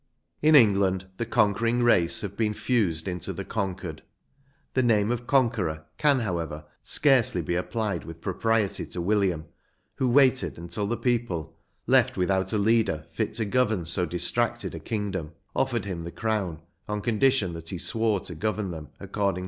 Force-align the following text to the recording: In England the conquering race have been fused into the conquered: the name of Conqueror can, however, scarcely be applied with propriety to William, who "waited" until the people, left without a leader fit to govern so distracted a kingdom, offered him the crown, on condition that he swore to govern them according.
In 0.41 0.55
England 0.55 1.05
the 1.17 1.27
conquering 1.27 1.83
race 1.83 2.21
have 2.21 2.35
been 2.35 2.55
fused 2.55 3.07
into 3.07 3.31
the 3.33 3.45
conquered: 3.45 4.01
the 4.73 4.81
name 4.81 5.11
of 5.11 5.27
Conqueror 5.27 5.85
can, 5.99 6.21
however, 6.21 6.65
scarcely 6.81 7.39
be 7.43 7.53
applied 7.53 8.03
with 8.03 8.19
propriety 8.19 8.87
to 8.87 8.99
William, 8.99 9.45
who 9.97 10.09
"waited" 10.09 10.57
until 10.57 10.87
the 10.87 10.97
people, 10.97 11.55
left 11.85 12.17
without 12.17 12.51
a 12.51 12.57
leader 12.57 13.05
fit 13.11 13.35
to 13.35 13.45
govern 13.45 13.85
so 13.85 14.07
distracted 14.07 14.73
a 14.73 14.79
kingdom, 14.79 15.33
offered 15.55 15.85
him 15.85 16.03
the 16.03 16.11
crown, 16.11 16.63
on 16.89 17.01
condition 17.01 17.53
that 17.53 17.69
he 17.69 17.77
swore 17.77 18.19
to 18.21 18.33
govern 18.33 18.71
them 18.71 18.89
according. 18.99 19.39